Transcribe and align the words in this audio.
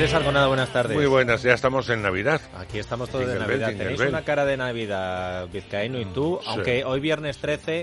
Andrés 0.00 0.14
Argonada, 0.14 0.46
buenas 0.46 0.72
tardes. 0.72 0.96
Muy 0.96 1.04
buenas, 1.04 1.42
ya 1.42 1.52
estamos 1.52 1.90
en 1.90 2.00
Navidad. 2.00 2.40
Aquí 2.56 2.78
estamos 2.78 3.10
todos 3.10 3.26
de 3.26 3.32
bell, 3.34 3.40
Navidad. 3.42 3.68
Tenéis 3.76 3.98
bell. 3.98 4.08
una 4.08 4.24
cara 4.24 4.46
de 4.46 4.56
Navidad, 4.56 5.46
Vizcaíno 5.52 6.00
y 6.00 6.06
tú, 6.06 6.38
Sí. 6.42 6.48
aunque 6.48 6.84
hoy 6.86 7.00
viernes 7.00 7.36
13, 7.36 7.80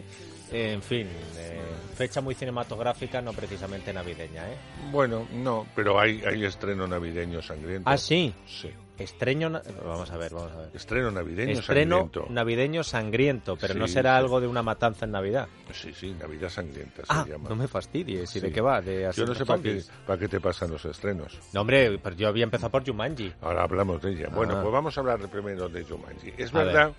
eh, 0.52 0.74
en 0.74 0.82
fin, 0.82 1.08
eh, 1.38 1.62
fecha 1.96 2.20
muy 2.20 2.34
cinematográfica, 2.34 3.22
no 3.22 3.34
precisamente 3.34 3.94
navideña, 3.94 4.50
¿eh? 4.50 4.58
Bueno, 4.92 5.28
no, 5.32 5.68
pero 5.76 6.00
hay, 6.00 6.24
hay 6.26 6.44
estreno 6.44 6.88
navideño 6.88 7.40
sangriento. 7.44 7.88
Ah, 7.88 8.00
sí. 8.00 8.34
Sí. 8.48 8.72
Estreno, 8.98 9.50
na- 9.50 9.62
vamos 9.86 10.10
a 10.12 10.18
ver, 10.18 10.34
vamos 10.34 10.52
a 10.54 10.58
ver. 10.62 10.70
Estreno 10.74 11.12
navideño 11.12 11.52
Estreno 11.60 11.98
sangriento. 11.98 12.34
navideño 12.34 12.84
sangriento, 12.84 13.56
pero 13.56 13.74
no 13.76 13.88
será 13.88 14.14
sí. 14.14 14.18
algo 14.24 14.42
de 14.42 14.48
una 14.48 14.64
matanza 14.64 15.06
en 15.06 15.12
Navidad. 15.12 15.48
Sí, 15.72 15.94
sí, 15.94 16.16
Navidad 16.20 16.50
sangrienta 16.50 17.04
se 17.04 17.08
Ah, 17.10 17.26
llama. 17.28 17.48
no 17.50 17.56
me 17.56 17.68
fastidies. 17.68 18.36
¿Y 18.36 18.40
de 18.40 18.52
qué 18.52 18.62
va? 18.62 18.82
De 18.82 19.10
Yo 19.16 19.26
no 19.26 19.36
sé 19.36 19.46
para 19.46 19.62
qué, 19.62 19.84
para 20.06 20.20
qué 20.20 20.28
te 20.28 20.40
pasan 20.40 20.72
los 20.72 20.84
estrenos. 20.86 21.38
No, 21.54 21.62
hombre, 21.62 22.00
pero 22.00 22.16
yo 22.16 22.28
había 22.28 22.44
empezado 22.44 22.72
por 22.72 22.86
Jumanji. 22.86 23.34
Ahora 23.42 23.64
hablamos 23.64 24.02
de 24.02 24.12
ella. 24.12 24.30
Bueno, 24.34 24.58
Ah. 24.58 24.62
pues 24.62 24.74
vamos 24.74 24.98
a 24.98 25.02
hablar 25.02 25.20
primero 25.30 25.70
de 25.70 25.84
Jumanji. 25.84 26.34
Es 26.38 26.54
A 26.56 26.64
verdad 26.64 26.92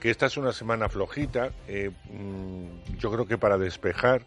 que 0.00 0.10
esta 0.10 0.26
es 0.26 0.36
una 0.36 0.52
semana 0.52 0.88
flojita. 0.88 1.50
eh, 1.68 1.90
mm, 2.10 2.96
yo 2.98 3.10
creo 3.12 3.26
que 3.26 3.38
para 3.38 3.58
despejar 3.58 4.22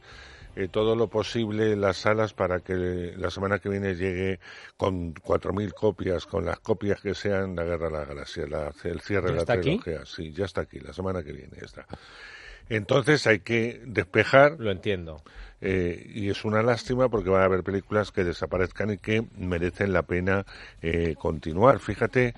eh, 0.58 0.68
todo 0.70 0.96
lo 0.96 1.08
posible 1.08 1.76
las 1.76 1.98
salas 1.98 2.34
para 2.34 2.60
que 2.62 3.14
la 3.18 3.30
semana 3.30 3.60
que 3.60 3.70
viene 3.70 3.94
llegue 3.96 4.40
con 4.76 5.14
4.000 5.14 5.74
copias, 5.74 6.26
con 6.26 6.46
las 6.46 6.60
copias 6.60 7.00
que 7.02 7.14
sean 7.14 7.56
la 7.56 7.64
Guerra 7.64 7.88
de 7.88 7.94
la 7.94 8.06
Galaxia, 8.06 8.48
la- 8.48 8.74
el 8.84 9.02
cierre 9.02 9.28
¿Ya 9.28 9.34
de 9.34 9.46
la 9.46 9.54
aquí? 9.54 9.62
trilogía. 9.62 10.06
Sí, 10.06 10.32
ya 10.32 10.46
está 10.46 10.62
aquí, 10.62 10.80
la 10.80 10.94
semana 10.94 11.22
que 11.24 11.32
viene 11.32 11.58
está. 11.62 11.86
Entonces 12.70 13.26
hay 13.28 13.40
que 13.40 13.82
despejar 13.86 14.58
Lo 14.60 14.72
entiendo. 14.72 15.22
eh, 15.62 16.06
y 16.14 16.30
es 16.30 16.44
una 16.44 16.62
lástima 16.62 17.08
porque 17.08 17.30
van 17.30 17.42
a 17.42 17.46
haber 17.46 17.64
películas 17.64 18.12
que 18.12 18.24
desaparezcan 18.24 18.92
y 18.92 18.98
que 18.98 19.24
merecen 19.38 19.94
la 19.94 20.04
pena 20.04 20.46
eh, 20.82 21.16
continuar. 21.18 21.80
Fíjate 21.80 22.34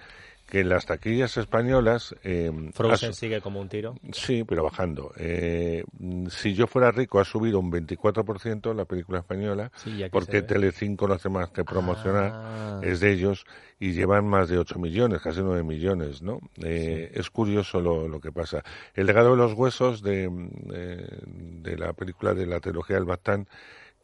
que 0.50 0.61
en 0.61 0.69
las 0.69 0.86
taquillas 0.86 1.38
españolas... 1.38 2.16
eh, 2.23 2.52
Frozen 2.73 3.14
sigue 3.14 3.39
como 3.39 3.61
un 3.61 3.69
tiro. 3.69 3.95
Sí, 4.11 4.44
pero 4.44 4.64
bajando. 4.64 5.14
Eh, 5.17 5.83
si 6.30 6.56
yo 6.56 6.66
fuera 6.67 6.91
rico 6.91 7.19
ha 7.19 7.25
subido 7.25 7.59
un 7.59 7.72
24% 7.72 8.73
la 8.73 8.86
película 8.86 9.19
española 9.19 9.72
Sí, 9.75 10.03
porque. 10.11 10.41
Telecinco 10.41 11.08
no 11.08 11.14
hace 11.14 11.30
más 11.30 11.50
que 11.50 11.64
promocionar. 11.64 12.31
Ah. 12.33 12.81
Es 12.83 13.00
de 13.00 13.11
ellos 13.11 13.45
y 13.80 13.91
llevan 13.94 14.25
más 14.28 14.50
de 14.50 14.58
8 14.58 14.80
millones, 14.80 15.22
casi 15.22 15.41
9 15.41 15.64
millones, 15.64 16.22
¿no? 16.22 16.39
Eh, 16.63 17.11
Es 17.13 17.30
curioso 17.30 17.80
lo, 17.80 18.08
lo 18.08 18.19
que 18.19 18.31
pasa. 18.31 18.63
El 18.95 19.06
legado 19.06 19.31
de 19.31 19.38
los 19.38 19.53
huesos 19.53 20.02
de, 20.02 20.30
mm, 20.30 20.50
eh, 20.73 21.08
de 21.25 21.78
la 21.78 21.94
película 21.94 22.34
de 22.34 22.45
la 22.47 22.59
trilogía 22.59 22.95
del 22.95 23.06
Bastán 23.06 23.47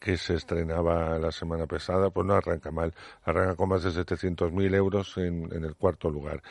que 0.05 0.17
se 0.17 0.35
estrenaba 0.35 1.17
la 1.17 1.31
semana 1.31 1.65
pasada, 1.65 2.11
pues 2.11 2.27
no 2.27 2.35
arranca 2.35 2.69
mal. 2.69 2.93
Arranca 3.23 3.55
con 3.55 3.69
más 3.69 3.83
de 3.83 3.89
700.000 3.89 4.75
euros 4.75 5.17
en, 5.17 5.51
en 5.51 5.63
el 5.65 5.75
cuarto 5.75 6.11
lugar. 6.11 6.43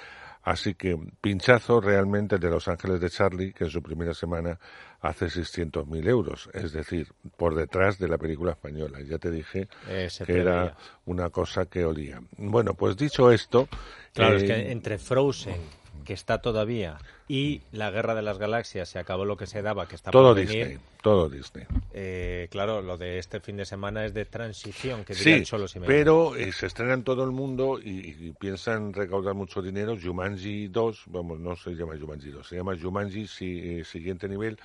Así 0.43 0.75
que 0.75 0.99
pinchazo 1.21 1.81
realmente 1.81 2.35
el 2.35 2.41
de 2.41 2.51
Los 2.51 2.67
Ángeles 2.67 3.01
de 3.01 3.09
Charlie, 3.09 3.53
que 3.53 3.65
en 3.65 3.71
su 3.71 3.81
primera 3.81 4.13
semana 4.13 4.59
hace 5.01 5.27
600.000 5.27 6.09
euros. 6.09 6.51
Es 6.53 6.73
decir, 6.73 7.07
por 7.37 7.55
detrás 7.55 7.97
de 8.01 8.09
la 8.09 8.19
película 8.19 8.51
española. 8.53 8.99
Ya 9.03 9.19
te 9.19 9.31
dije 9.31 9.69
Eh, 9.89 10.09
que 10.27 10.41
era 10.41 10.77
una 11.07 11.31
cosa 11.31 11.67
que 11.67 11.85
olía. 11.85 12.21
Bueno, 12.37 12.75
pues 12.75 12.97
dicho 12.97 13.31
esto... 13.31 13.69
Claro, 14.13 14.35
eh, 14.35 14.39
es 14.39 14.43
que 14.43 14.73
entre 14.73 14.99
Frozen, 14.99 15.61
que 16.05 16.13
está 16.13 16.39
todavía, 16.39 16.99
y 17.29 17.63
la 17.73 17.91
Guerra 17.91 18.15
de 18.15 18.23
las 18.23 18.39
Galaxias, 18.39 18.89
se 18.89 18.99
acabó 18.99 19.25
lo 19.25 19.37
que 19.37 19.47
se 19.47 19.63
daba, 19.63 19.89
que 19.89 19.95
está 19.97 20.11
todo 20.11 20.35
por 20.35 20.37
venir. 20.37 20.67
Disney, 20.69 20.85
todo 21.03 21.29
Disney. 21.29 21.65
eh, 21.93 22.49
claro, 22.51 22.83
lo 22.83 22.97
de 22.97 23.19
este 23.19 23.41
fin 23.41 23.57
de 23.57 23.65
semana 23.65 24.05
es 24.05 24.15
de 24.15 24.25
transición, 24.25 25.05
que 25.05 25.15
Sí, 25.15 25.43
me 25.81 25.87
pero 25.87 26.37
eh, 26.37 26.53
se 26.53 26.67
estrena 26.67 26.95
en 26.95 27.03
todo 27.05 27.25
el 27.25 27.31
mundo 27.31 27.79
y, 27.83 27.91
y 28.29 28.33
piensan 28.39 28.93
recaudar 28.93 29.35
mucho 29.35 29.61
dinero. 29.63 29.97
Jumanji 30.01 30.69
2, 30.69 31.03
vamos, 31.07 31.41
no 31.41 31.57
se 31.57 31.71
llama 31.71 31.95
Jumanji 31.99 32.31
2, 32.31 32.47
se 32.47 32.57
llama 32.57 32.77
Jumanji 32.81 33.27
si- 33.27 33.79
eh, 33.81 33.85
siguiente 33.85 34.29
nivel. 34.29 34.59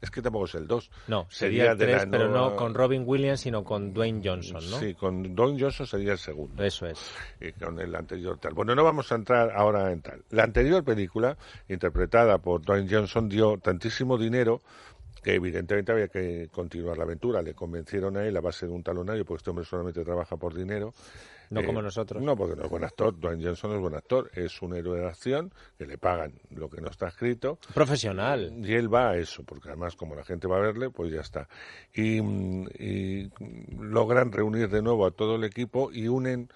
Es 0.00 0.10
que 0.10 0.22
tampoco 0.22 0.44
es 0.44 0.54
el 0.54 0.66
2. 0.66 0.90
No, 1.08 1.26
sería, 1.28 1.72
el 1.72 1.78
de 1.78 1.86
la 1.86 1.98
3, 1.98 2.08
pero 2.10 2.28
no 2.28 2.54
con 2.54 2.72
Robin 2.72 3.02
Williams, 3.04 3.40
sino 3.40 3.64
con 3.64 3.92
Dwayne 3.92 4.20
Johnson, 4.24 4.62
¿no? 4.70 4.78
Sí, 4.78 4.94
con 4.94 5.34
Don 5.34 5.58
Johnson 5.58 5.86
sería 5.86 6.12
el 6.12 6.18
segundo. 6.18 6.62
Eso 6.62 6.86
es. 6.86 6.98
y 7.40 7.52
con 7.52 7.80
el 7.80 7.94
anterior 7.94 8.38
tal. 8.38 8.54
Bueno, 8.54 8.74
no 8.76 8.84
vamos 8.84 9.10
a 9.10 9.16
entrar 9.16 9.50
ahora 9.56 9.90
en 9.90 10.00
tal. 10.00 10.22
La 10.30 10.44
anterior 10.44 10.84
película, 10.84 11.36
interpretada 11.68 12.38
por 12.38 12.62
Dwayne 12.62 12.88
Johnson, 12.88 13.28
dio 13.28 13.58
tantísimo 13.58 14.16
dinero 14.16 14.60
que 15.22 15.34
evidentemente 15.34 15.90
había 15.90 16.08
que 16.08 16.48
continuar 16.52 16.96
la 16.96 17.04
aventura. 17.04 17.42
Le 17.42 17.54
convencieron 17.54 18.16
a 18.16 18.24
él 18.24 18.36
a 18.36 18.40
base 18.40 18.66
de 18.66 18.72
un 18.72 18.84
talonario, 18.84 19.24
porque 19.24 19.38
este 19.38 19.50
hombre 19.50 19.64
solamente 19.64 20.04
trabaja 20.04 20.36
por 20.36 20.54
dinero. 20.54 20.94
No 21.50 21.60
Eh, 21.60 21.66
como 21.66 21.82
nosotros. 21.82 22.22
No, 22.22 22.36
porque 22.36 22.56
no 22.56 22.64
es 22.64 22.70
buen 22.70 22.84
actor. 22.84 23.18
Dwayne 23.18 23.44
Johnson 23.44 23.74
es 23.74 23.80
buen 23.80 23.94
actor. 23.94 24.30
Es 24.34 24.60
un 24.62 24.74
héroe 24.74 25.00
de 25.00 25.06
acción 25.06 25.52
que 25.76 25.86
le 25.86 25.98
pagan 25.98 26.34
lo 26.50 26.68
que 26.68 26.80
no 26.80 26.88
está 26.88 27.08
escrito. 27.08 27.58
Profesional. 27.74 28.52
Y 28.64 28.74
él 28.74 28.92
va 28.92 29.10
a 29.10 29.16
eso, 29.16 29.42
porque 29.44 29.68
además 29.68 29.96
como 29.96 30.14
la 30.14 30.24
gente 30.24 30.46
va 30.46 30.56
a 30.56 30.60
verle, 30.60 30.90
pues 30.90 31.12
ya 31.12 31.20
está. 31.20 31.48
Y, 31.94 32.20
mm, 32.20 32.68
y 32.78 33.30
logran 33.78 34.32
reunir 34.32 34.68
de 34.68 34.82
nuevo 34.82 35.06
a 35.06 35.10
todo 35.10 35.36
el 35.36 35.44
equipo 35.44 35.90
y 35.92 36.08
unen 36.08 36.48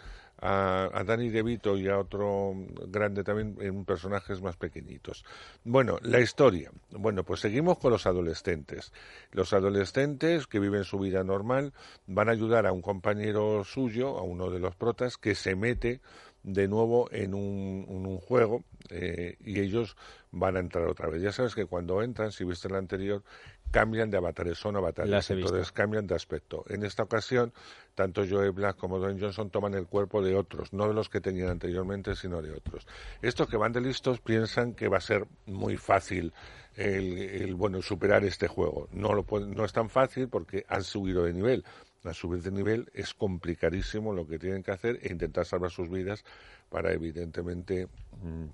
a, 0.42 0.90
a 0.92 1.04
Danny 1.04 1.30
DeVito 1.30 1.78
y 1.78 1.88
a 1.88 1.98
otro 1.98 2.54
grande 2.88 3.22
también 3.22 3.56
en 3.60 3.84
personajes 3.84 4.42
más 4.42 4.56
pequeñitos. 4.56 5.24
Bueno, 5.64 5.98
la 6.02 6.20
historia. 6.20 6.70
Bueno, 6.90 7.24
pues 7.24 7.40
seguimos 7.40 7.78
con 7.78 7.92
los 7.92 8.06
adolescentes. 8.06 8.92
Los 9.30 9.52
adolescentes 9.52 10.46
que 10.46 10.58
viven 10.58 10.84
su 10.84 10.98
vida 10.98 11.22
normal 11.22 11.72
van 12.06 12.28
a 12.28 12.32
ayudar 12.32 12.66
a 12.66 12.72
un 12.72 12.82
compañero 12.82 13.62
suyo, 13.64 14.18
a 14.18 14.22
uno 14.22 14.50
de 14.50 14.58
los 14.58 14.74
protas, 14.74 15.16
que 15.16 15.34
se 15.34 15.54
mete 15.54 16.00
de 16.42 16.66
nuevo 16.66 17.08
en 17.12 17.34
un, 17.34 17.86
en 17.88 18.06
un 18.06 18.18
juego 18.18 18.64
eh, 18.90 19.36
y 19.44 19.60
ellos 19.60 19.96
van 20.32 20.56
a 20.56 20.60
entrar 20.60 20.86
otra 20.88 21.08
vez. 21.08 21.22
Ya 21.22 21.30
sabes 21.30 21.54
que 21.54 21.66
cuando 21.66 22.02
entran, 22.02 22.32
si 22.32 22.44
viste 22.44 22.68
el 22.68 22.74
anterior, 22.74 23.22
cambian 23.72 24.10
de 24.10 24.18
avatares, 24.18 24.56
son 24.58 24.76
avatares, 24.76 25.10
Las 25.10 25.28
visto. 25.28 25.46
entonces 25.46 25.72
cambian 25.72 26.06
de 26.06 26.14
aspecto. 26.14 26.64
En 26.68 26.84
esta 26.84 27.02
ocasión, 27.02 27.52
tanto 27.96 28.22
Joe 28.28 28.50
Black 28.50 28.76
como 28.76 28.98
Dwayne 29.00 29.20
Johnson 29.20 29.50
toman 29.50 29.74
el 29.74 29.86
cuerpo 29.86 30.22
de 30.22 30.36
otros, 30.36 30.72
no 30.72 30.86
de 30.86 30.94
los 30.94 31.08
que 31.08 31.20
tenían 31.20 31.48
anteriormente, 31.48 32.14
sino 32.14 32.40
de 32.40 32.52
otros. 32.52 32.86
Estos 33.20 33.48
que 33.48 33.56
van 33.56 33.72
de 33.72 33.80
listos 33.80 34.20
piensan 34.20 34.74
que 34.74 34.86
va 34.88 34.98
a 34.98 35.00
ser 35.00 35.26
muy 35.46 35.76
fácil 35.76 36.32
el, 36.76 37.18
el, 37.18 37.54
bueno 37.54 37.82
superar 37.82 38.24
este 38.24 38.46
juego. 38.46 38.88
No, 38.92 39.12
lo 39.12 39.24
pueden- 39.24 39.52
no 39.54 39.64
es 39.64 39.72
tan 39.72 39.90
fácil 39.90 40.28
porque 40.28 40.64
han 40.68 40.84
subido 40.84 41.24
de 41.24 41.32
nivel. 41.32 41.64
A 42.04 42.12
subir 42.14 42.42
de 42.42 42.50
nivel 42.50 42.90
es 42.94 43.14
complicadísimo 43.14 44.12
lo 44.12 44.26
que 44.26 44.38
tienen 44.38 44.62
que 44.62 44.72
hacer 44.72 44.98
e 45.02 45.12
intentar 45.12 45.44
salvar 45.44 45.70
sus 45.70 45.88
vidas 45.88 46.24
para 46.68 46.92
evidentemente 46.92 47.86
mm, 48.22 48.46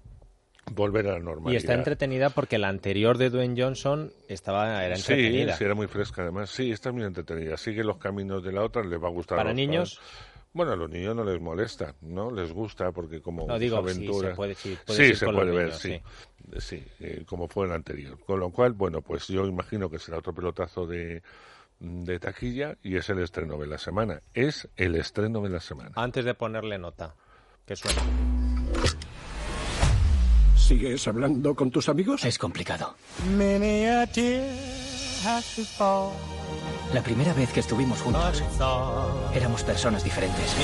volver 0.71 1.07
a 1.09 1.13
la 1.15 1.19
normalidad. 1.21 1.53
Y 1.53 1.57
está 1.57 1.75
entretenida 1.75 2.31
porque 2.31 2.59
la 2.59 2.69
anterior 2.69 3.19
de 3.19 3.31
Dwayne 3.31 3.61
Johnson 3.61 4.13
estaba, 4.29 4.85
era 4.85 4.97
Sí, 4.97 5.13
entretenida. 5.13 5.57
sí, 5.57 5.65
era 5.65 5.75
muy 5.75 5.87
fresca 5.87 6.23
además. 6.23 6.51
Sí, 6.51 6.71
está 6.71 6.93
muy 6.93 7.05
entretenida. 7.05 7.57
Sigue 7.57 7.85
los 7.85 7.99
caminos 7.99 8.43
de 8.43 8.53
la 8.53 8.63
otra, 8.65 8.83
les 8.85 9.03
va 9.03 9.09
a 9.09 9.11
gustar. 9.11 9.37
a 9.37 9.41
¿Para 9.41 9.51
los 9.51 9.57
niños? 9.57 9.99
fans. 9.99 10.35
Bueno, 10.55 10.73
a 10.73 10.77
los 10.77 10.89
niños 10.91 11.15
no 11.15 11.25
les 11.25 11.41
molesta, 11.41 11.95
¿no? 12.01 12.31
Les 12.31 12.53
gusta 12.53 12.91
porque 12.91 13.21
como 13.21 13.47
No, 13.47 13.59
digo, 13.59 13.79
es 13.87 13.95
sí, 13.95 14.01
aventura... 14.01 14.31
se 14.31 14.35
puede- 14.37 14.55
sí, 14.55 14.79
puedes 14.85 15.07
sí, 15.09 15.15
se 15.15 15.27
puede 15.27 15.51
ver, 15.53 15.67
niños, 15.67 15.79
sí. 15.81 16.03
Sí, 16.59 16.85
eh, 17.01 17.25
como 17.27 17.49
fue 17.49 17.67
el 17.67 17.73
anterior. 17.73 18.19
Con 18.25 18.41
lo 18.41 18.51
cual, 18.51 18.73
bueno, 18.73 19.03
pues 19.03 19.29
yo 19.29 19.45
imagino 19.47 19.91
que 19.91 19.99
será 19.99 20.19
otro 20.19 20.33
pelotazo 20.35 20.87
de, 20.87 21.23
de 21.79 22.19
taquilla 22.19 22.77
y 22.83 22.97
es 22.97 23.09
el 23.11 23.19
estreno 23.21 23.59
de 23.59 23.67
la 23.67 23.77
semana. 23.79 24.21
Es 24.33 24.67
el 24.77 24.97
estreno 24.97 25.43
de 25.43 25.51
la 25.51 25.61
semana. 25.61 25.91
Antes 25.95 26.25
de 26.25 26.33
ponerle 26.35 26.79
nota, 26.79 27.15
que 27.67 27.77
suena. 27.77 28.01
¿Sigues 30.69 31.09
hablando 31.09 31.55
con 31.55 31.71
tus 31.71 31.89
amigos? 31.89 32.27
Es 32.27 32.37
complicado. 32.37 32.95
Many 33.39 33.87
a 33.87 34.07
tear 34.07 34.45
has 35.25 35.57
to 35.57 35.63
fall 35.65 36.13
La 36.93 37.01
primera 37.01 37.33
vez 37.33 37.51
que 37.55 37.61
estuvimos 37.61 38.03
juntos, 38.03 38.43
éramos 39.35 39.63
personas 39.63 40.05
diferentes. 40.05 40.55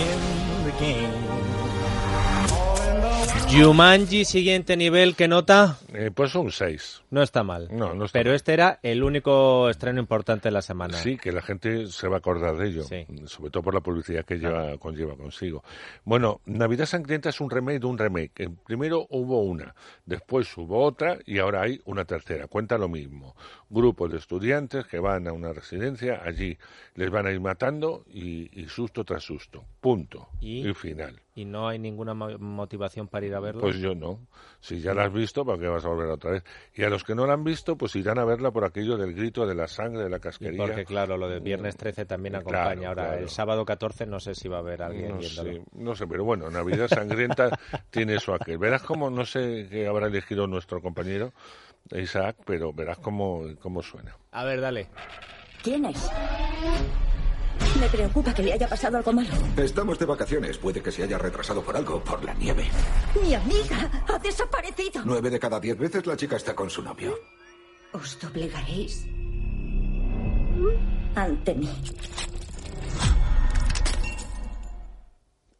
Jumanji, 3.50 4.24
siguiente 4.24 4.76
nivel, 4.76 5.14
¿qué 5.14 5.28
nota? 5.28 5.78
Eh, 5.92 6.10
pues 6.12 6.34
un 6.34 6.50
6. 6.50 7.02
No 7.10 7.22
está 7.22 7.44
mal. 7.44 7.68
No, 7.70 7.94
no 7.94 8.06
está 8.06 8.18
Pero 8.18 8.30
mal. 8.30 8.36
este 8.36 8.52
era 8.52 8.80
el 8.82 9.04
único 9.04 9.68
estreno 9.70 10.00
importante 10.00 10.48
de 10.48 10.52
la 10.52 10.60
semana. 10.62 10.96
Sí, 10.98 11.16
que 11.16 11.30
la 11.30 11.40
gente 11.40 11.86
se 11.86 12.08
va 12.08 12.16
a 12.16 12.18
acordar 12.18 12.56
de 12.56 12.66
ello, 12.68 12.82
Sí. 12.82 13.06
sobre 13.26 13.50
todo 13.52 13.62
por 13.62 13.74
la 13.74 13.80
publicidad 13.80 14.24
que 14.24 14.38
lleva, 14.40 14.76
conlleva 14.78 15.14
consigo. 15.16 15.62
Bueno, 16.04 16.40
Navidad 16.46 16.86
Sangrienta 16.86 17.28
es 17.28 17.40
un 17.40 17.48
remake 17.48 17.78
de 17.78 17.86
un 17.86 17.96
remake. 17.98 18.50
Primero 18.66 19.06
hubo 19.10 19.42
una, 19.42 19.72
después 20.04 20.48
hubo 20.56 20.82
otra 20.82 21.18
y 21.24 21.38
ahora 21.38 21.62
hay 21.62 21.80
una 21.84 22.04
tercera. 22.04 22.48
Cuenta 22.48 22.76
lo 22.76 22.88
mismo. 22.88 23.36
Grupos 23.70 24.10
de 24.10 24.18
estudiantes 24.18 24.86
que 24.86 24.98
van 24.98 25.28
a 25.28 25.32
una 25.32 25.52
residencia, 25.52 26.22
allí 26.24 26.58
les 26.96 27.08
van 27.10 27.26
a 27.26 27.30
ir 27.30 27.40
matando 27.40 28.04
y, 28.12 28.50
y 28.60 28.66
susto 28.68 29.04
tras 29.04 29.22
susto. 29.22 29.64
Punto. 29.80 30.28
¿Y? 30.40 30.68
y 30.68 30.74
final. 30.74 31.20
¿Y 31.36 31.44
no 31.46 31.66
hay 31.66 31.80
ninguna 31.80 32.14
mo- 32.14 32.38
motivación 32.38 33.08
para 33.08 33.26
ir 33.26 33.34
a 33.34 33.40
verlo? 33.40 33.60
Pues 33.62 33.76
yo 33.78 33.92
no. 33.96 34.20
Si 34.60 34.80
ya 34.80 34.94
la 34.94 35.06
has 35.06 35.12
visto, 35.12 35.44
¿para 35.44 35.58
qué 35.58 35.66
vas 35.66 35.84
a 35.84 35.88
volver 35.88 36.08
otra 36.10 36.30
vez? 36.30 36.44
Y 36.74 36.84
a 36.84 36.88
los 36.88 37.02
que 37.02 37.16
no 37.16 37.26
la 37.26 37.32
han 37.34 37.42
visto, 37.42 37.76
pues 37.76 37.96
irán 37.96 38.20
a 38.20 38.24
verla 38.24 38.52
por 38.52 38.64
aquello 38.64 38.96
del 38.96 39.14
grito 39.14 39.44
de 39.44 39.56
la 39.56 39.66
sangre, 39.66 40.04
de 40.04 40.10
la 40.10 40.18
Y 40.18 40.20
casquería. 40.20 40.64
porque 40.64 40.84
claro, 40.84 41.16
lo 41.16 41.28
del 41.28 41.40
viernes 41.40 41.76
13 41.76 42.04
también 42.06 42.34
Claro, 42.34 42.50
acompaña. 42.50 42.88
Ahora, 42.88 43.02
claro. 43.08 43.18
el 43.22 43.28
sábado 43.30 43.64
14 43.64 44.06
no 44.06 44.20
sé 44.20 44.36
si 44.36 44.46
va 44.48 44.58
a 44.58 44.60
haber 44.60 44.82
alguien 44.82 45.08
no 45.08 45.18
viéndolo. 45.18 45.52
sé, 45.54 45.62
no 45.72 45.94
sé, 45.96 46.06
pero 46.06 46.22
bueno, 46.24 46.48
Navidad 46.50 46.86
Sangrienta 46.86 47.58
tiene 47.90 48.14
eso 48.14 48.32
aquel. 48.32 48.58
Verás 48.58 48.82
cómo, 48.82 49.10
no 49.10 49.24
sé 49.24 49.66
qué 49.68 49.88
habrá 49.88 50.06
elegido 50.06 50.46
nuestro 50.46 50.80
compañero 50.80 51.32
Isaac, 51.90 52.36
pero 52.46 52.72
verás 52.72 52.98
cómo, 52.98 53.42
cómo 53.60 53.82
suena. 53.82 54.16
A 54.30 54.44
ver, 54.44 54.60
dale. 54.60 54.86
¿Quién 55.64 55.84
es? 55.86 56.10
Me 57.80 57.88
preocupa 57.88 58.32
que 58.32 58.42
le 58.42 58.52
haya 58.52 58.68
pasado 58.68 58.96
algo 58.96 59.12
malo. 59.12 59.30
Estamos 59.56 59.98
de 59.98 60.06
vacaciones. 60.06 60.58
Puede 60.58 60.80
que 60.82 60.92
se 60.92 61.02
haya 61.02 61.18
retrasado 61.18 61.62
por 61.62 61.76
algo, 61.76 62.02
por 62.02 62.24
la 62.24 62.34
nieve. 62.34 62.68
Mi 63.22 63.34
amiga 63.34 63.90
ha 64.08 64.18
desaparecido. 64.18 65.02
Nueve 65.04 65.30
de 65.30 65.38
cada 65.38 65.58
diez 65.60 65.76
veces 65.76 66.06
la 66.06 66.16
chica 66.16 66.36
está 66.36 66.54
con 66.54 66.70
su 66.70 66.82
novio. 66.82 67.18
Os 67.92 68.18
doblegaréis 68.20 69.06
ante 71.14 71.54
mí. 71.54 71.70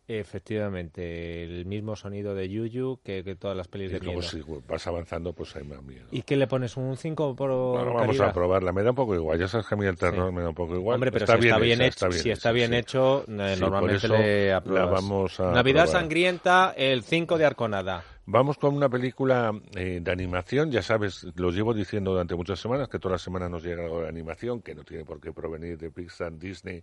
Efectivamente, 0.07 1.45
el 1.45 1.65
mismo 1.65 1.97
sonido 1.97 2.35
de 2.35 2.49
Yuyu 2.49 3.01
que, 3.03 3.25
que 3.25 3.37
todas 3.37 3.57
las 3.57 3.69
pelis 3.69 3.91
Y 3.91 3.95
de 3.95 4.01
miedo. 4.01 4.21
si 4.23 4.43
vas 4.69 4.87
avanzando, 4.87 5.33
pues 5.33 5.57
hay 5.57 5.65
más 5.65 5.83
miedo. 5.83 6.07
¿Y 6.11 6.23
qué 6.23 6.37
le 6.37 6.47
pones? 6.47 6.77
¿Un 6.77 6.97
5 6.97 7.35
por 7.35 7.51
Bueno, 7.51 7.95
vamos 7.95 8.21
a 8.21 8.33
probarla. 8.33 8.73
Me 8.73 8.83
da 8.83 8.91
un 8.91 8.97
poco 8.97 9.15
igual. 9.15 9.39
Ya 9.39 9.49
sabes 9.49 9.67
que 9.67 9.75
a 9.75 9.79
mí 9.79 9.87
el 9.87 9.97
terror 9.97 10.29
Sí. 10.29 10.35
me 10.37 10.43
da 10.43 10.49
un 10.51 10.55
poco 10.55 10.75
igual. 10.75 10.97
Hombre, 10.97 11.11
pero 11.11 11.27
si 11.27 11.33
está 11.33 11.59
bien 11.59 11.81
hecho, 11.81 12.13
si 12.13 12.31
está 12.31 12.53
bien 12.53 12.71
sí. 12.73 12.77
hecho, 12.77 13.25
Sí, 13.27 13.33
normalmente 13.33 14.09
le 14.09 14.49
la 14.51 14.57
apruebas. 14.59 14.91
vamos 14.91 15.41
a 15.41 15.53
Navidad 15.53 15.85
probar. 15.85 16.01
sangrienta, 16.03 16.75
el 16.77 17.03
5 17.03 17.39
de 17.39 17.45
Arconada. 17.47 18.05
Vamos 18.27 18.57
con 18.57 18.75
una 18.75 18.89
película 18.89 19.53
eh, 19.77 20.01
de 20.03 20.11
animación, 20.11 20.71
ya 20.71 20.81
sabes, 20.81 21.27
lo 21.37 21.51
llevo 21.51 21.75
diciendo 21.75 22.13
durante 22.13 22.35
muchas 22.35 22.59
semanas, 22.59 22.89
que 22.89 22.99
todas 22.99 23.17
las 23.17 23.23
semanas 23.23 23.51
nos 23.51 23.63
llega 23.63 23.83
algo 23.83 24.01
de 24.01 24.09
animación, 24.09 24.63
que 24.63 24.75
no 24.75 24.83
tiene 24.83 25.05
por 25.05 25.21
qué 25.21 25.31
provenir 25.31 25.77
de 25.77 25.91
Pixar, 25.91 26.39
Disney 26.39 26.83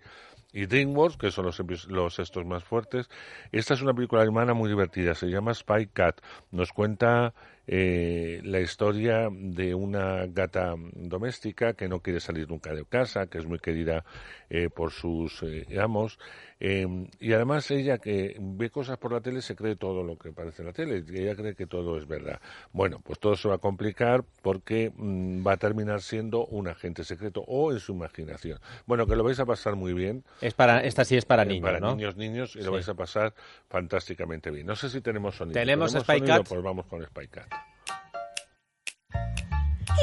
y 0.54 0.68
DreamWorks, 0.68 1.18
que 1.18 1.32
son 1.32 1.46
los, 1.46 1.60
los 1.88 2.20
estos 2.20 2.46
más 2.46 2.64
fuertes. 2.64 3.10
Esta 3.52 3.74
es 3.74 3.82
una 3.82 3.96
película 3.96 4.22
alemana 4.22 4.54
muy 4.54 4.70
divertida, 4.70 5.16
se 5.16 5.30
llama 5.30 5.56
Spy 5.56 5.88
Cat. 5.88 6.22
Nos 6.52 6.72
cuenta 6.74 7.34
eh, 7.74 8.42
la 8.44 8.60
historia 8.60 9.30
de 9.32 9.74
una 9.74 10.26
gata 10.28 10.76
doméstica 10.94 11.74
que 11.74 11.88
no 11.88 12.02
quiere 12.02 12.20
salir 12.20 12.50
nunca 12.50 12.74
de 12.74 12.84
casa, 12.84 13.28
que 13.28 13.38
es 13.38 13.46
muy 13.46 13.60
querida 13.60 14.04
eh, 14.50 14.68
por 14.70 14.92
sus 14.92 15.42
eh, 15.44 15.66
amos. 15.80 16.20
eh, 16.60 16.86
y 17.22 17.32
además 17.32 17.72
ella 17.72 17.98
que 17.98 18.36
ve 18.42 18.70
cosas 18.70 18.98
por 18.98 19.14
la 19.14 19.22
tele 19.22 19.42
se 19.42 19.56
cree 19.56 19.78
todo 19.78 20.04
lo 20.04 20.18
que 20.18 20.34
parece 20.34 20.64
en 20.64 20.68
la 20.68 20.74
tele 20.74 21.02
y 21.08 21.18
ella 21.20 21.34
cree 21.36 21.56
que 21.56 21.66
todo 21.66 21.98
es 21.98 22.06
verdad. 22.06 22.42
Bueno, 22.74 23.00
pues 23.02 23.20
todo 23.20 23.38
se 23.38 23.48
va 23.48 23.56
a 23.56 23.60
complicar 23.60 24.26
porque 24.42 24.92
mm, 24.94 25.48
va 25.48 25.54
a 25.54 25.58
terminar 25.58 26.02
siendo 26.02 26.46
un 26.48 26.68
agente 26.68 27.06
secreto 27.06 27.42
o 27.48 27.72
en 27.72 27.80
su 27.80 27.94
imaginación. 27.94 28.60
Bueno, 28.86 29.08
que 29.08 29.16
lo 29.16 29.24
vais 29.24 29.40
a 29.40 29.46
pasar 29.46 29.78
muy 29.78 29.94
bien. 29.94 30.26
Es 30.42 30.54
para, 30.54 30.84
esta 30.84 31.06
sí 31.06 31.16
es 31.16 31.24
para 31.24 31.46
niños, 31.46 31.64
para 31.64 31.80
¿no? 31.80 31.96
niños, 31.96 32.18
niños, 32.18 32.54
y 32.58 32.60
Sí. 32.60 32.66
lo 32.66 32.74
vais 32.74 32.90
a 32.90 32.96
pasar 32.96 33.34
fantásticamente 33.70 34.52
bien. 34.52 34.68
No 34.68 34.76
sé 34.76 34.90
si 34.90 35.00
tenemos 35.00 35.36
sonido. 35.38 35.54
¿Tenemos 35.54 35.92
Spy 35.94 36.04
sonido? 36.20 36.38
Cat? 36.40 36.48
Pues 36.50 36.62
vamos 36.62 36.86
con 36.88 37.02
Spy 37.06 37.28
Cat. 37.30 37.61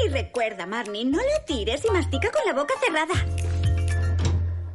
Y 0.05 0.09
recuerda, 0.09 0.65
Marnie, 0.65 1.05
no 1.05 1.17
la 1.17 1.45
tires 1.45 1.83
y 1.85 1.91
mastica 1.91 2.29
con 2.31 2.41
la 2.45 2.53
boca 2.53 2.73
cerrada. 2.79 3.13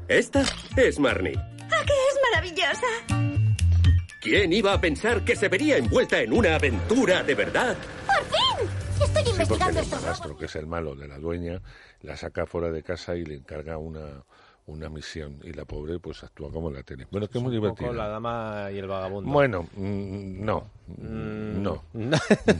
Esta 0.08 0.42
es 0.76 0.98
Marnie. 0.98 1.36
¿A 1.38 1.84
qué 1.84 1.92
es 2.10 2.18
maravillosa? 2.30 2.86
¿Quién 4.20 4.52
iba 4.52 4.72
a 4.72 4.80
pensar 4.80 5.24
que 5.24 5.36
se 5.36 5.48
vería 5.48 5.76
envuelta 5.76 6.20
en 6.20 6.32
una 6.32 6.56
aventura 6.56 7.22
de 7.22 7.34
verdad? 7.34 7.76
¡Por 8.06 8.24
fin! 8.24 8.68
Estoy 9.02 9.24
Sí, 9.24 9.30
investigando 9.30 9.80
el 9.80 9.90
robos. 9.90 10.38
que 10.38 10.44
es 10.46 10.56
el 10.56 10.66
malo 10.66 10.94
de 10.94 11.08
la 11.08 11.18
dueña, 11.18 11.60
la 12.00 12.16
saca 12.16 12.46
fuera 12.46 12.70
de 12.70 12.82
casa 12.82 13.16
y 13.16 13.24
le 13.24 13.34
encarga 13.34 13.76
una, 13.78 14.24
una 14.66 14.88
misión. 14.88 15.40
Y 15.42 15.52
la 15.52 15.64
pobre, 15.64 15.98
pues 15.98 16.22
actúa 16.24 16.50
como 16.52 16.70
la 16.70 16.82
tele. 16.82 17.06
Bueno, 17.10 17.26
es 17.26 17.30
que 17.30 17.38
es 17.38 17.44
muy 17.44 17.56
Un 17.56 17.62
poco 17.62 17.74
divertido. 17.76 17.92
la 17.94 18.08
dama 18.08 18.68
y 18.72 18.78
el 18.78 18.86
vagabundo. 18.86 19.30
Bueno, 19.30 19.62
mm, 19.74 20.44
no. 20.44 20.70
Mm, 20.86 21.62
No. 21.62 21.82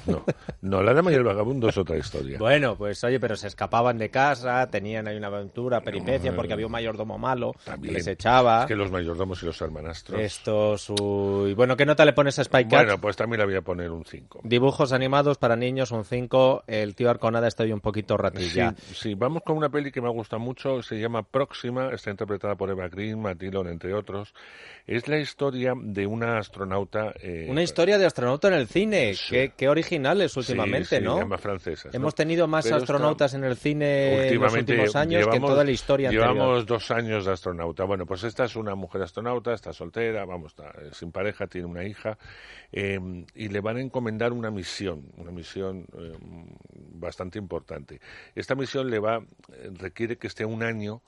No. 0.06 0.25
No, 0.62 0.82
la 0.82 0.94
dama 0.94 1.12
y 1.12 1.15
el 1.15 1.23
vagabundo 1.25 1.69
es 1.69 1.76
otra 1.76 1.97
historia. 1.97 2.38
Bueno, 2.38 2.76
pues 2.76 3.03
oye, 3.05 3.21
pero 3.21 3.37
se 3.37 3.49
escapaban 3.49 3.99
de 3.99 4.11
casa, 4.11 4.69
tenían 4.71 5.06
ahí 5.09 5.17
una 5.17 5.26
aventura, 5.29 5.81
peripecia, 5.82 6.35
porque 6.35 6.53
había 6.55 6.67
un 6.67 6.73
mayordomo 6.73 7.19
malo 7.19 7.53
También. 7.65 7.93
que 7.94 7.99
les 7.99 8.06
echaba. 8.06 8.62
Es 8.62 8.67
que 8.67 8.76
los 8.76 8.91
mayordomos 8.91 9.43
y 9.43 9.47
los 9.47 9.61
hermanastros. 9.61 10.21
Esto, 10.21 10.79
su... 10.79 11.47
y 11.50 11.55
Bueno, 11.55 11.76
¿qué 11.76 11.85
nota 11.87 12.05
le 12.05 12.12
pones 12.15 12.38
a 12.38 12.44
Spy? 12.44 12.65
Bueno, 12.65 12.99
pues 12.99 13.17
también 13.17 13.41
le 13.41 13.47
voy 13.47 13.56
a 13.56 13.62
poner 13.62 13.91
un 13.91 14.05
5. 14.05 14.41
Dibujos 14.44 14.93
animados 14.93 15.37
para 15.38 15.56
niños, 15.56 15.91
un 15.91 16.05
5. 16.05 16.65
El 16.67 16.94
tío 16.94 17.11
Arconada 17.11 17.47
está 17.49 17.62
hoy 17.65 17.73
un 17.73 17.81
poquito 17.81 18.17
Sí, 18.17 18.23
ratilla. 18.23 18.75
sí, 18.94 19.15
vamos 19.15 19.43
con 19.44 19.56
una 19.56 19.69
peli 19.69 19.91
que 19.93 20.00
me 20.00 20.09
gusta 20.11 20.38
mucho, 20.38 20.82
se 20.82 20.97
llama 20.99 21.23
Próxima, 21.23 21.91
está 21.93 22.11
interpretada 22.11 22.55
por 22.55 22.70
Eva 22.70 22.88
Green, 22.88 23.20
Matt 23.20 23.38
Dillon, 23.38 23.69
entre 23.69 23.93
otros. 23.94 24.32
Es 24.87 25.09
la 25.09 25.19
historia 25.19 25.75
de 25.77 26.06
una 26.06 26.38
astronauta... 26.38 27.12
eh, 27.23 27.47
Una 27.50 27.62
historia 27.62 27.97
de 27.99 28.06
astronauta 28.06 28.14
en 28.19 28.53
el 28.55 28.67
cine. 28.67 29.15
Sí. 29.15 29.31
Qué, 29.31 29.53
qué 29.57 29.69
originales 29.69 30.37
últimamente, 30.37 30.99
sí, 30.99 31.05
¿no? 31.05 31.19
llama 31.19 31.39
francesas, 31.39 31.93
¿no? 31.93 31.97
Hemos 31.97 32.15
tenido 32.15 32.47
más 32.47 32.65
Pero 32.65 32.77
astronautas 32.77 33.35
en 33.35 33.45
el 33.45 33.57
cine 33.57 34.29
en 34.29 34.41
los 34.41 34.55
últimos 34.55 34.97
años 34.97 35.27
que 35.29 35.37
en 35.37 35.43
toda 35.43 35.65
la 35.65 35.71
historia 35.71 36.11
Llevamos 36.11 36.61
anterior. 36.61 36.67
dos 36.67 36.91
años 36.91 37.25
de 37.25 37.33
astronauta. 37.33 37.85
Bueno, 37.85 38.07
pues 38.07 38.25
esta 38.25 38.45
es 38.45 38.57
una 38.57 38.75
mujer 38.75 39.03
astronauta, 39.03 39.53
está 39.53 39.73
soltera, 39.73 40.25
vamos, 40.25 40.53
está 40.53 40.71
eh, 40.81 40.91
sin 40.93 41.13
pareja, 41.13 41.47
tiene 41.47 41.67
una 41.67 41.85
hija, 41.85 42.19
eh, 42.73 42.99
y 43.35 43.49
le 43.49 43.61
van 43.61 43.77
a 43.77 43.81
encomendar 43.81 44.33
una 44.33 44.51
misión, 44.51 45.11
una 45.17 45.31
misión 45.31 45.87
eh, 45.99 46.13
bastante 46.95 47.39
importante. 47.39 48.01
Esta 48.35 48.55
misión 48.55 48.91
le 48.91 48.99
va, 48.99 49.19
eh, 49.19 49.71
requiere 49.75 50.17
que 50.17 50.27
esté 50.27 50.45
un 50.45 50.63
año 50.63 51.03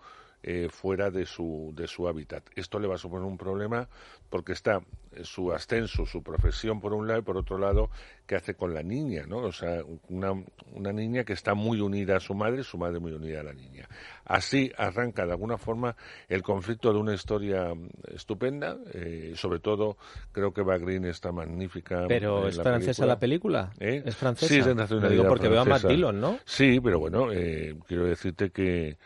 eh, 0.48 0.68
fuera 0.70 1.10
de 1.10 1.26
su, 1.26 1.72
de 1.74 1.88
su 1.88 2.06
hábitat. 2.06 2.44
Esto 2.54 2.78
le 2.78 2.86
va 2.86 2.94
a 2.94 2.98
suponer 2.98 3.26
un 3.26 3.36
problema 3.36 3.88
porque 4.30 4.52
está 4.52 4.80
eh, 5.10 5.24
su 5.24 5.52
ascenso, 5.52 6.06
su 6.06 6.22
profesión 6.22 6.80
por 6.80 6.94
un 6.94 7.08
lado 7.08 7.18
y 7.18 7.22
por 7.24 7.36
otro 7.36 7.58
lado, 7.58 7.90
¿qué 8.26 8.36
hace 8.36 8.54
con 8.54 8.72
la 8.72 8.84
niña? 8.84 9.24
¿no? 9.26 9.38
O 9.38 9.50
sea, 9.50 9.82
una, 10.08 10.32
una 10.72 10.92
niña 10.92 11.24
que 11.24 11.32
está 11.32 11.54
muy 11.54 11.80
unida 11.80 12.18
a 12.18 12.20
su 12.20 12.32
madre, 12.34 12.62
su 12.62 12.78
madre 12.78 13.00
muy 13.00 13.10
unida 13.10 13.40
a 13.40 13.42
la 13.42 13.54
niña. 13.54 13.88
Así 14.24 14.70
arranca 14.78 15.26
de 15.26 15.32
alguna 15.32 15.58
forma 15.58 15.96
el 16.28 16.44
conflicto 16.44 16.92
de 16.92 17.00
una 17.00 17.14
historia 17.14 17.74
mm, 17.74 17.88
estupenda, 18.14 18.78
eh, 18.94 19.32
sobre 19.34 19.58
todo 19.58 19.96
creo 20.30 20.52
que 20.52 20.60
Eva 20.60 20.78
Green 20.78 21.06
está 21.06 21.32
magnífica. 21.32 22.04
Pero 22.06 22.46
¿es 22.46 22.62
francesa 22.62 23.04
la 23.04 23.18
película? 23.18 23.72
¿Eh? 23.80 24.00
¿Es 24.04 24.14
francesa? 24.14 24.54
Sí, 24.54 24.60
es 24.60 24.66
de 24.66 24.74
Lo 24.74 24.80
nacionalidad 24.80 25.10
digo 25.10 25.28
porque 25.28 25.48
veo 25.48 25.62
a 25.62 25.64
Matt. 25.64 25.86
Dillon, 25.86 26.20
¿no? 26.20 26.38
Sí, 26.44 26.78
pero 26.80 27.00
bueno, 27.00 27.32
eh, 27.32 27.76
quiero 27.88 28.04
decirte 28.04 28.50
que, 28.50 28.96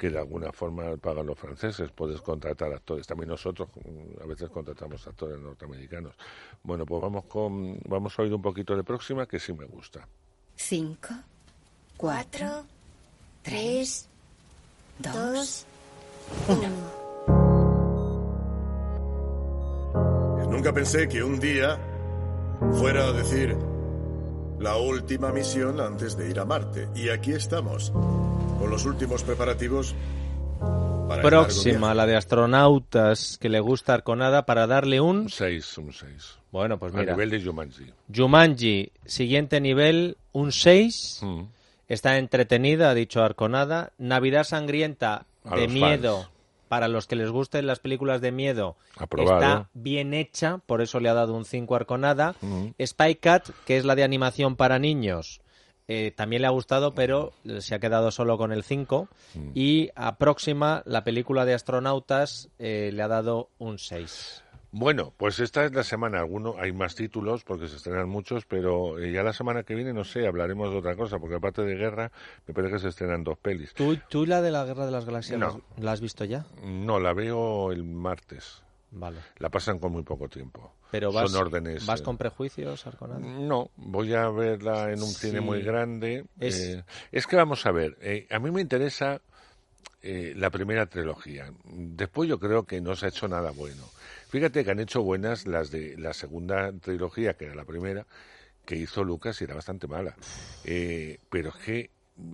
que 0.00 0.08
de 0.08 0.18
alguna 0.18 0.50
forma 0.50 0.96
pagan 0.96 1.26
los 1.26 1.38
franceses. 1.38 1.90
Puedes 1.90 2.22
contratar 2.22 2.72
actores. 2.72 3.06
También 3.06 3.28
nosotros 3.28 3.68
mm, 3.74 4.22
a 4.22 4.26
veces 4.26 4.48
contratamos 4.48 5.06
actores 5.06 5.38
norteamericanos. 5.38 6.14
Bueno, 6.62 6.86
pues 6.86 7.02
vamos 7.02 7.26
con 7.26 7.78
vamos 7.84 8.18
a 8.18 8.22
oír 8.22 8.32
un 8.32 8.40
poquito 8.40 8.74
de 8.74 8.82
próxima 8.82 9.26
que 9.26 9.38
sí 9.38 9.52
me 9.52 9.66
gusta. 9.66 10.08
Cinco, 10.56 11.10
cuatro, 11.98 12.64
tres, 13.42 14.08
dos, 14.98 15.66
uno. 16.48 16.68
Nunca 20.48 20.72
pensé 20.72 21.08
que 21.08 21.22
un 21.22 21.38
día 21.38 21.78
fuera 22.78 23.08
a 23.08 23.12
decir 23.12 23.54
la 24.58 24.78
última 24.78 25.30
misión 25.30 25.78
antes 25.78 26.16
de 26.16 26.30
ir 26.30 26.40
a 26.40 26.46
Marte. 26.46 26.88
Y 26.94 27.10
aquí 27.10 27.32
estamos, 27.32 27.92
con 28.60 28.70
los 28.70 28.84
últimos 28.84 29.22
preparativos 29.24 29.94
para 31.08 31.22
Próxima, 31.22 31.92
la 31.94 32.06
de 32.06 32.14
astronautas 32.14 33.36
que 33.40 33.48
le 33.48 33.58
gusta 33.58 33.94
Arconada 33.94 34.46
para 34.46 34.68
darle 34.68 35.00
un... 35.00 35.16
Un 35.22 35.28
6, 35.30 35.78
un 35.78 35.92
6. 35.92 36.38
Bueno, 36.52 36.78
pues 36.78 36.94
A 36.94 36.98
mira. 36.98 37.12
nivel 37.14 37.30
de 37.30 37.42
Jumanji. 37.42 37.86
Jumanji, 38.14 38.92
siguiente 39.06 39.60
nivel, 39.60 40.18
un 40.32 40.52
6. 40.52 41.20
Mm. 41.22 41.42
Está 41.88 42.18
entretenida, 42.18 42.90
ha 42.90 42.94
dicho 42.94 43.22
Arconada. 43.24 43.90
Navidad 43.98 44.44
sangrienta, 44.44 45.26
A 45.44 45.56
de 45.56 45.66
miedo. 45.66 46.18
fans. 46.18 46.30
para 46.68 46.86
los 46.86 47.08
que 47.08 47.16
les 47.16 47.28
gusten 47.30 47.66
las 47.66 47.80
películas 47.80 48.20
de 48.20 48.30
miedo, 48.30 48.76
Aprobado. 48.96 49.38
está 49.40 49.68
bien 49.74 50.14
hecha, 50.14 50.58
por 50.66 50.80
eso 50.82 51.00
le 51.00 51.08
ha 51.08 51.14
dado 51.14 51.34
un 51.34 51.44
5 51.44 51.74
Arconada. 51.74 52.36
Ujú. 52.42 52.72
Spy 52.80 53.16
Cat, 53.16 53.48
que 53.66 53.76
es 53.78 53.84
la 53.84 53.96
de 53.96 54.04
animación 54.04 54.54
para 54.54 54.78
niños, 54.78 55.40
eh, 55.92 56.12
también 56.14 56.42
le 56.42 56.46
ha 56.48 56.52
gustado, 56.52 56.94
pero 56.94 57.32
se 57.58 57.74
ha 57.74 57.80
quedado 57.80 58.12
solo 58.12 58.38
con 58.38 58.52
el 58.52 58.62
5. 58.62 59.08
Mm. 59.34 59.50
Y 59.54 59.90
a 59.96 60.16
Próxima, 60.18 60.82
la 60.86 61.02
película 61.02 61.44
de 61.44 61.54
astronautas, 61.54 62.48
eh, 62.60 62.90
le 62.92 63.02
ha 63.02 63.08
dado 63.08 63.48
un 63.58 63.78
6. 63.78 64.44
Bueno, 64.72 65.12
pues 65.16 65.40
esta 65.40 65.64
es 65.64 65.72
la 65.74 65.82
semana. 65.82 66.20
Alguno, 66.20 66.54
hay 66.60 66.70
más 66.72 66.94
títulos 66.94 67.42
porque 67.42 67.66
se 67.66 67.74
estrenan 67.74 68.08
muchos, 68.08 68.44
pero 68.46 69.00
eh, 69.00 69.10
ya 69.10 69.24
la 69.24 69.32
semana 69.32 69.64
que 69.64 69.74
viene, 69.74 69.92
no 69.92 70.04
sé, 70.04 70.28
hablaremos 70.28 70.70
de 70.70 70.76
otra 70.78 70.94
cosa, 70.94 71.18
porque 71.18 71.34
aparte 71.34 71.62
de 71.62 71.74
guerra, 71.74 72.12
me 72.46 72.54
parece 72.54 72.74
que 72.74 72.78
se 72.78 72.88
estrenan 72.90 73.24
dos 73.24 73.36
pelis. 73.36 73.74
¿Tú, 73.74 73.98
tú 74.08 74.26
la 74.26 74.40
de 74.42 74.52
la 74.52 74.64
Guerra 74.64 74.86
de 74.86 74.92
las 74.92 75.04
Galaxias 75.06 75.40
No. 75.40 75.46
la 75.46 75.52
has- 75.54 75.82
la 75.84 75.92
has 75.92 76.00
visto 76.00 76.24
ya? 76.24 76.46
No, 76.62 77.00
la 77.00 77.12
veo 77.14 77.72
el 77.72 77.82
martes. 77.82 78.62
Vale. 78.92 79.20
La 79.38 79.48
pasan 79.50 79.78
con 79.78 79.92
muy 79.92 80.02
poco 80.02 80.28
tiempo. 80.28 80.74
Pero 80.90 81.12
vas, 81.12 81.30
Son 81.30 81.40
órdenes. 81.40 81.86
¿vas 81.86 82.00
eh, 82.00 82.02
con 82.02 82.18
prejuicios, 82.18 82.86
Arconada? 82.86 83.20
No, 83.20 83.70
voy 83.76 84.14
a 84.14 84.28
verla 84.30 84.90
en 84.92 85.00
un 85.02 85.08
Sí. 85.08 85.28
cine 85.28 85.40
muy 85.40 85.62
grande. 85.62 86.24
Es- 86.40 86.58
Eh, 86.60 86.84
es 87.12 87.26
que 87.26 87.36
vamos 87.36 87.64
a 87.66 87.70
ver, 87.72 87.96
eh, 88.00 88.26
a 88.30 88.38
mí 88.40 88.50
me 88.50 88.60
interesa 88.60 89.20
la 90.02 90.48
primera 90.50 90.86
trilogía. 90.86 91.52
Después 91.64 92.28
yo 92.28 92.38
creo 92.40 92.64
que 92.64 92.80
no 92.80 92.96
se 92.96 93.06
ha 93.06 93.08
hecho 93.10 93.28
nada 93.28 93.50
bueno. 93.50 93.84
Fíjate 94.30 94.64
que 94.64 94.70
han 94.70 94.80
hecho 94.80 95.02
buenas 95.02 95.46
las 95.46 95.70
de 95.70 95.96
la 95.98 96.14
segunda 96.14 96.72
trilogía, 96.72 97.34
que 97.34 97.44
era 97.44 97.54
la 97.54 97.64
primera, 97.66 98.06
que 98.64 98.76
hizo 98.76 99.04
Lucas 99.04 99.38
y 99.40 99.44
era 99.44 99.54
bastante 99.54 99.86
mala. 99.86 100.16
Pero 100.64 101.50
es 101.50 101.56
que 101.64 101.90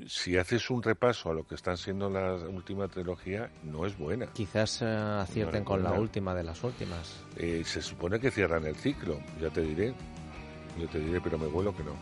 si 0.06 0.36
haces 0.36 0.70
un 0.70 0.82
repaso 0.82 1.30
a 1.30 1.34
lo 1.34 1.46
que 1.46 1.54
están 1.54 1.76
siendo 1.76 2.08
la 2.10 2.34
última 2.34 2.88
trilogía, 2.88 3.50
no 3.64 3.86
es 3.86 3.96
buena. 3.98 4.26
Quizás 4.32 4.82
eh, 4.82 4.86
acierten 4.86 5.64
con 5.64 5.82
la 5.82 5.92
última 5.92 6.34
de 6.34 6.44
las 6.44 6.62
últimas. 6.64 7.24
Eh, 7.36 7.62
se 7.64 7.82
supone 7.82 8.18
que 8.20 8.30
cierran 8.30 8.64
el 8.66 8.76
ciclo, 8.76 9.18
ya 9.40 9.50
te 9.50 9.62
diré. 9.62 9.94
Yo 10.78 10.86
te 10.88 10.98
diré, 11.00 11.20
pero 11.20 11.38
me 11.38 11.46
huelo 11.46 11.74
que 11.74 11.82
no. 11.82 11.96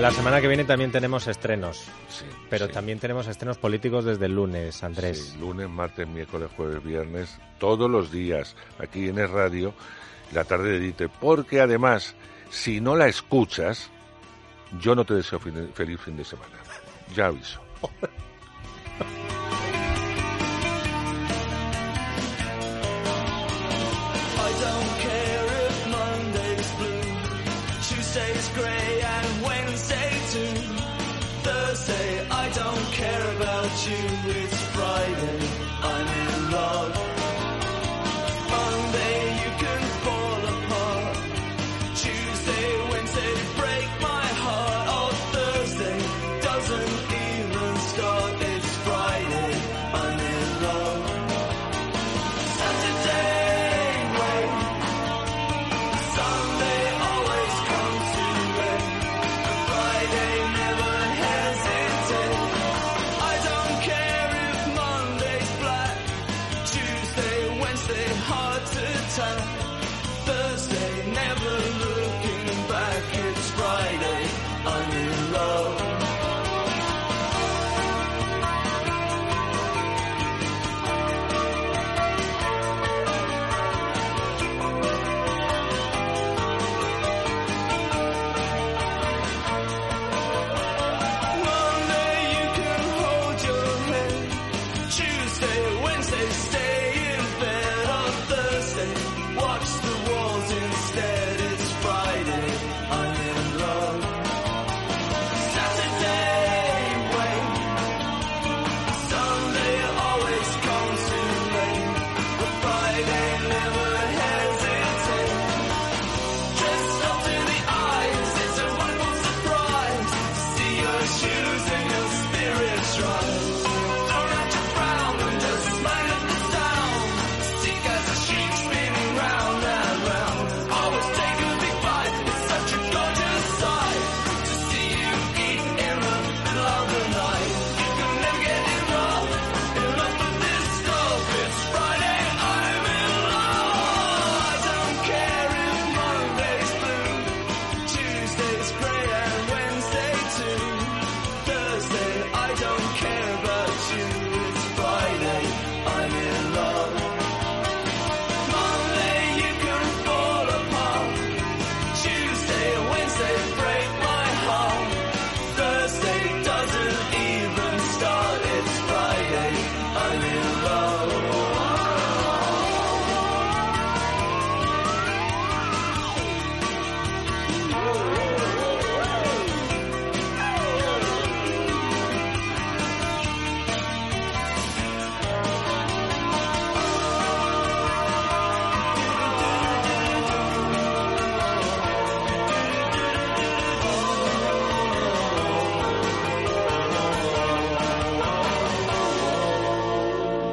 La 0.00 0.10
semana 0.10 0.40
que 0.40 0.48
viene 0.48 0.64
también 0.64 0.90
tenemos 0.90 1.26
estrenos, 1.26 1.84
Sí, 2.08 2.24
pero 2.48 2.66
sí. 2.66 2.72
también 2.72 2.98
tenemos 2.98 3.26
estrenos 3.26 3.58
políticos 3.58 4.04
desde 4.04 4.26
el 4.26 4.34
lunes, 4.34 4.82
Andrés. 4.82 5.32
Sí, 5.34 5.38
lunes, 5.38 5.68
martes, 5.68 6.08
miércoles, 6.08 6.48
jueves, 6.56 6.82
viernes, 6.82 7.36
todos 7.58 7.90
los 7.90 8.10
días, 8.10 8.56
aquí 8.78 9.08
en 9.08 9.18
el 9.18 9.28
radio, 9.28 9.74
la 10.32 10.44
tarde 10.44 10.72
de 10.72 10.80
Dite, 10.80 11.08
porque 11.08 11.60
además, 11.60 12.14
si 12.50 12.80
no 12.80 12.96
la 12.96 13.08
escuchas, 13.08 13.90
yo 14.80 14.94
no 14.94 15.04
te 15.04 15.14
deseo 15.14 15.40
feliz 15.40 16.00
fin 16.00 16.16
de 16.16 16.24
semana. 16.24 16.56
Ya 17.14 17.26
aviso. 17.26 17.60